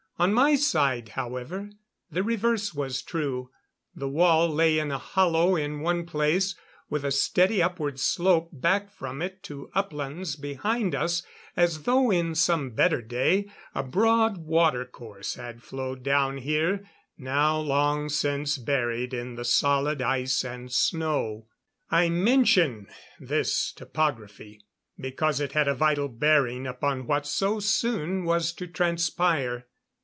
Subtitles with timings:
[0.19, 1.71] On my side, however,
[2.11, 3.49] the reverse was true.
[3.95, 6.53] The wall lay in a hollow in one place,
[6.91, 11.23] with a steady upward slope back from it to uplands behind us,
[11.57, 16.87] as though in some better day a broad watercourse had flowed down here,
[17.17, 21.47] now long since buried in solid ice and snow.
[21.89, 22.85] I mention
[23.19, 24.63] this topography
[24.99, 29.65] because it had a vital bearing upon what so soon was to transpire.